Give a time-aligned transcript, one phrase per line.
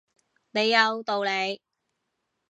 [0.49, 1.61] 你有道理